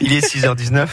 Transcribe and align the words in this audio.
Il 0.00 0.12
est 0.12 0.20
6h19. 0.20 0.88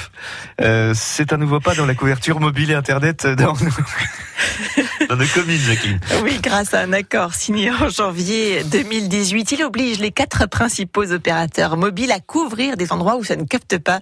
Euh, 0.62 0.94
c'est 0.96 1.34
un 1.34 1.38
nouveau 1.38 1.60
pas 1.60 1.76
dans 1.76 1.86
la 1.86 1.96
couverture 1.96 2.40
mobile 2.40 2.72
et 2.72 2.74
Internet 2.74 3.28
dans 3.28 3.54
nos 3.54 5.26
communes, 5.34 5.60
Jacqueline. 5.60 6.00
Oui, 6.24 6.40
grâce 6.42 6.74
à 6.74 6.82
un 6.82 6.94
accord 6.94 7.34
signé 7.34 7.72
en 7.72 7.90
janvier 7.90 8.64
2018, 8.64 9.52
il 9.54 9.64
oblige 9.64 10.00
les 10.00 10.12
quatre 10.12 10.48
principaux 10.48 11.12
opérateurs 11.12 11.78
mobiles 11.78 12.12
à 12.12 12.20
couvrir 12.20 12.78
des 12.78 12.92
endroits 12.92 13.18
où 13.18 13.24
ça 13.24 13.36
ne 13.36 13.44
capte 13.44 13.78
pas 13.78 14.00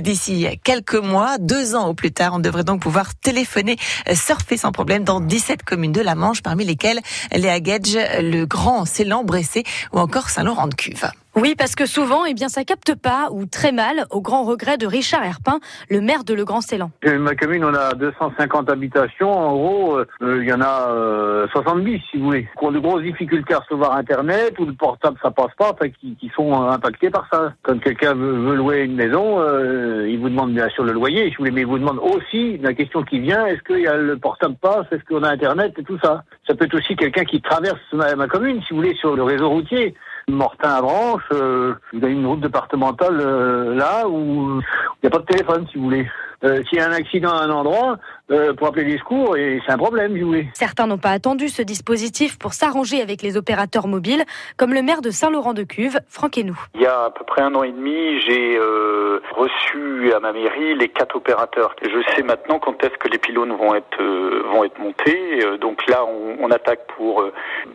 d'ici 0.00 0.46
quelques 0.64 0.94
mois. 0.94 1.38
Deux 1.38 1.74
ans 1.74 1.88
au 1.88 1.94
plus 1.94 2.12
tard, 2.12 2.34
on 2.34 2.38
devrait 2.38 2.64
donc 2.64 2.82
pouvoir 2.82 3.14
téléphoner, 3.14 3.76
surfer 4.14 4.56
sans 4.56 4.72
problème 4.72 5.04
dans 5.04 5.20
17 5.20 5.62
communes 5.62 5.92
de 5.92 6.00
la 6.00 6.14
Manche, 6.14 6.42
parmi 6.42 6.64
lesquelles 6.64 7.00
les 7.34 7.60
Gage, 7.60 7.98
le 8.20 8.44
Grand 8.44 8.84
Célan, 8.84 9.24
Bressé 9.24 9.64
ou 9.92 9.98
encore 9.98 10.30
Saint-Laurent-de-Cuve. 10.30 11.10
Oui, 11.36 11.54
parce 11.56 11.76
que 11.76 11.86
souvent, 11.86 12.24
eh 12.24 12.34
bien, 12.34 12.48
ça 12.48 12.64
capte 12.64 12.96
pas 12.96 13.28
ou 13.30 13.46
très 13.46 13.70
mal, 13.70 14.06
au 14.10 14.20
grand 14.20 14.42
regret 14.42 14.78
de 14.78 14.86
Richard 14.86 15.22
Herpin, 15.22 15.60
le 15.88 16.00
maire 16.00 16.24
de 16.24 16.34
Le 16.34 16.44
Grand 16.44 16.60
Célan. 16.60 16.90
Ma 17.04 17.36
commune, 17.36 17.64
on 17.64 17.72
a 17.72 17.94
250 17.94 18.68
habitations. 18.68 19.30
En 19.30 19.52
gros, 19.52 19.98
euh, 19.98 20.40
il 20.42 20.48
y 20.48 20.52
en 20.52 20.60
a 20.60 20.90
euh, 20.90 21.46
70, 21.52 22.00
si 22.10 22.18
vous 22.18 22.24
voulez, 22.24 22.48
qui 22.58 22.64
ont 22.64 22.72
de 22.72 22.80
grosses 22.80 23.04
difficultés 23.04 23.54
à 23.54 23.60
recevoir 23.60 23.94
Internet 23.94 24.58
ou 24.58 24.64
le 24.64 24.72
portable, 24.72 25.18
ça 25.22 25.30
passe 25.30 25.54
pas, 25.56 25.72
enfin, 25.72 25.88
qui, 25.88 26.32
sont 26.34 26.52
impactés 26.52 27.10
par 27.10 27.28
ça. 27.32 27.52
Quand 27.62 27.78
quelqu'un 27.78 28.14
veut, 28.14 28.56
louer 28.56 28.82
une 28.82 28.96
maison, 28.96 29.38
euh, 29.38 30.08
il 30.08 30.18
vous 30.18 30.30
demande 30.30 30.52
bien 30.52 30.68
sûr 30.70 30.82
le 30.82 30.92
loyer, 30.92 31.30
si 31.30 31.36
vous 31.36 31.44
mais 31.44 31.60
il 31.60 31.66
vous 31.66 31.78
demande 31.78 31.98
aussi 31.98 32.58
la 32.58 32.74
question 32.74 33.02
qui 33.02 33.20
vient 33.20 33.46
est-ce 33.46 33.62
que 33.62 33.74
y 33.74 33.86
a 33.86 33.96
le 33.96 34.16
portable 34.16 34.56
passe, 34.60 34.86
est-ce 34.90 35.04
qu'on 35.04 35.22
a 35.22 35.30
Internet 35.30 35.74
et 35.78 35.84
tout 35.84 35.98
ça. 36.02 36.24
Ça 36.46 36.54
peut 36.54 36.64
être 36.64 36.74
aussi 36.74 36.96
quelqu'un 36.96 37.24
qui 37.24 37.40
traverse 37.40 37.80
ma 37.92 38.26
commune, 38.26 38.60
si 38.62 38.70
vous 38.70 38.80
voulez, 38.80 38.94
sur 38.96 39.14
le 39.14 39.22
réseau 39.22 39.48
routier. 39.48 39.94
Mortin 40.32 40.70
à 40.70 40.82
Branche, 40.82 41.22
euh, 41.32 41.74
vous 41.92 42.04
avez 42.04 42.12
une 42.12 42.26
route 42.26 42.40
départementale 42.40 43.20
euh, 43.20 43.74
là 43.74 44.08
où 44.08 44.60
il 44.60 45.04
n'y 45.04 45.06
a 45.06 45.10
pas 45.10 45.18
de 45.18 45.24
téléphone 45.24 45.66
si 45.70 45.78
vous 45.78 45.84
voulez. 45.84 46.06
Euh, 46.42 46.62
S'il 46.68 46.78
y 46.78 46.80
a 46.80 46.88
un 46.88 46.92
accident 46.92 47.30
à 47.32 47.42
un 47.42 47.50
endroit, 47.50 47.98
euh, 48.30 48.54
pour 48.54 48.68
appeler 48.68 48.84
les 48.84 48.96
secours, 48.98 49.36
et 49.36 49.60
c'est 49.66 49.72
un 49.72 49.76
problème, 49.76 50.14
si 50.14 50.20
vous 50.20 50.28
voulez. 50.28 50.48
Certains 50.54 50.86
n'ont 50.86 50.96
pas 50.96 51.10
attendu 51.10 51.50
ce 51.50 51.60
dispositif 51.60 52.38
pour 52.38 52.54
s'arranger 52.54 53.02
avec 53.02 53.20
les 53.20 53.36
opérateurs 53.36 53.86
mobiles, 53.86 54.24
comme 54.56 54.72
le 54.72 54.80
maire 54.80 55.02
de 55.02 55.10
Saint-Laurent-de-Cuve, 55.10 56.00
Franck 56.08 56.38
Hénou. 56.38 56.58
Il 56.74 56.80
y 56.80 56.86
a 56.86 57.04
à 57.04 57.10
peu 57.10 57.24
près 57.24 57.42
un 57.42 57.54
an 57.54 57.62
et 57.62 57.72
demi, 57.72 58.20
j'ai 58.26 58.56
euh, 58.56 59.20
reçu 59.36 60.14
à 60.14 60.20
ma 60.20 60.32
mairie 60.32 60.74
les 60.76 60.88
quatre 60.88 61.16
opérateurs. 61.16 61.76
Je 61.82 62.14
sais 62.16 62.22
maintenant 62.22 62.58
quand 62.58 62.82
est-ce 62.84 62.96
que 62.96 63.08
les 63.08 63.18
pylônes 63.18 63.52
vont 63.52 63.74
être 63.74 64.02
vont 64.50 64.64
être 64.64 64.78
montés. 64.78 65.44
donc 65.60 65.86
là, 65.88 66.04
on, 66.06 66.36
on 66.42 66.50
attaque 66.50 66.86
pour 66.96 67.22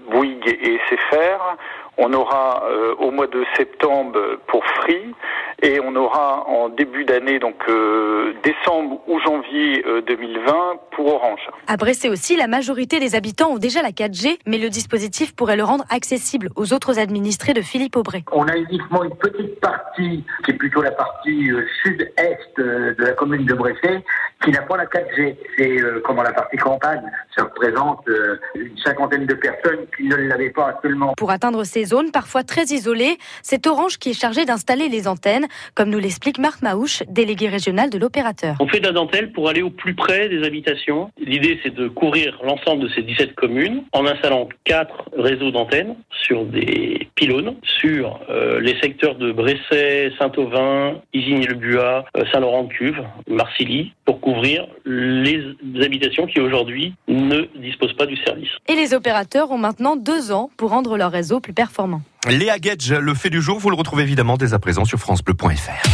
Bouygues 0.10 0.48
et 0.48 0.80
SFR. 0.90 1.56
On 1.98 2.12
aura 2.14 2.64
euh, 2.70 2.94
au 3.00 3.12
mois 3.12 3.28
de 3.28 3.44
septembre 3.56 4.20
pour 4.48 4.64
Free 4.66 5.14
et 5.62 5.80
on 5.80 5.96
aura 5.96 6.46
en 6.48 6.68
début 6.68 7.06
d'année, 7.06 7.40
donc 7.40 7.56
euh, 7.70 8.34
décembre 8.44 9.02
ou 9.08 9.20
janvier 9.20 9.84
euh, 9.86 10.02
2020 10.02 10.54
pour 10.92 11.14
Orange. 11.14 11.50
À 11.68 11.78
Bressé 11.78 12.10
aussi, 12.10 12.36
la 12.36 12.48
majorité 12.48 13.00
des 13.00 13.16
habitants 13.16 13.52
ont 13.52 13.58
déjà 13.58 13.82
la 13.82 13.92
4G, 13.92 14.40
mais 14.46 14.58
le 14.58 14.70
dispositif 14.70 15.34
pourrait 15.36 15.56
le 15.56 15.64
rendre 15.64 15.86
accessible 15.90 16.50
aux 16.58 16.74
autres 16.74 17.00
administrés 17.00 17.54
de 17.54 17.62
Philippe 17.62 17.96
Aubray. 17.96 18.24
On 18.34 18.48
a 18.48 18.58
uniquement 18.58 19.04
une 19.04 19.16
petite 19.16 19.60
partie, 19.62 20.24
qui 20.44 20.52
est 20.52 20.56
plutôt 20.56 20.82
la 20.82 20.92
partie 20.92 21.50
sud-est 21.82 22.58
de 22.58 22.96
la 22.98 23.12
commune 23.14 23.46
de 23.46 23.54
Bressé, 23.54 24.04
qui 24.46 24.52
n'a 24.52 24.62
pas 24.62 24.78
la 24.78 24.86
4G. 24.86 25.36
C'est 25.58 25.78
comment 26.04 26.24
la 26.24 26.32
partie 26.32 26.58
campagne. 26.58 27.02
Ça 27.36 27.44
représente 27.44 28.08
une 28.56 28.78
cinquantaine 28.78 29.26
de 29.26 29.34
personnes 29.34 29.86
qui 29.98 30.04
ne 30.04 30.16
l'avaient 30.16 30.52
pas 30.52 30.70
actuellement. 30.70 31.14
Pour 31.18 31.32
atteindre 31.32 31.64
ces 31.64 31.86
zones 31.86 32.12
parfois 32.12 32.44
très 32.44 32.64
isolées, 32.66 33.18
c'est 33.42 33.66
Orange 33.68 33.98
qui 33.98 34.12
est 34.12 34.20
chargé 34.20 34.46
d'installer 34.46 34.88
les 34.88 35.08
antennes, 35.08 35.48
comme 35.74 35.90
nous 35.90 36.00
l'explique 36.00 36.38
Marc 36.38 36.62
Maouche, 36.62 37.04
délégué 37.08 37.50
régional 37.50 37.90
de 37.90 37.98
l'opérateur. 37.98 38.56
On 38.60 38.68
fait 38.68 38.80
de 38.80 38.86
la 38.86 38.94
dentelle 38.94 39.32
pour 39.32 39.50
aller 39.50 39.64
au 39.64 39.72
plus 39.72 39.96
près 39.96 40.30
des 40.30 40.44
habitations. 40.44 41.12
L'idée, 41.18 41.60
c'est 41.64 41.74
de 41.74 41.88
couvrir 41.88 42.40
l'ensemble 42.44 42.84
de 42.84 42.90
ces 42.90 43.02
17 43.02 43.36
communes 43.36 43.84
en 43.92 44.06
installant 44.06 44.48
quatre 44.64 45.10
réseaux 45.18 45.52
d'antennes 45.52 45.96
sur 46.12 46.46
des 46.46 47.05
pylônes, 47.16 47.56
sur 47.64 48.20
euh, 48.30 48.60
les 48.60 48.80
secteurs 48.82 49.16
de 49.16 49.32
Bresset, 49.32 50.12
Saint-Auvin, 50.20 51.02
Isigny-le-Buat, 51.14 52.06
euh, 52.18 52.24
Saint-Laurent-de-Cuve, 52.32 53.02
Marcilly, 53.28 53.94
pour 54.06 54.20
couvrir 54.20 54.68
les 54.86 55.44
habitations 55.82 56.28
qui 56.28 56.40
aujourd'hui 56.40 56.94
ne 57.08 57.48
disposent 57.60 57.96
pas 57.96 58.06
du 58.06 58.18
service. 58.18 58.50
Et 58.68 58.76
les 58.76 58.94
opérateurs 58.94 59.52
ont 59.52 59.58
maintenant 59.58 59.96
deux 59.96 60.32
ans 60.32 60.50
pour 60.58 60.70
rendre 60.72 60.98
leur 60.98 61.12
réseau 61.12 61.40
plus 61.40 61.54
performant. 61.54 62.02
Léa 62.30 62.60
Gage, 62.60 62.92
le 62.92 63.14
fait 63.14 63.30
du 63.30 63.42
jour, 63.42 63.60
vous 63.60 63.70
le 63.70 63.76
retrouvez 63.76 64.04
évidemment 64.04 64.36
dès 64.38 64.54
à 64.54 64.60
présent 64.60 64.84
sur 64.84 65.00
FranceBleu.fr. 65.00 65.84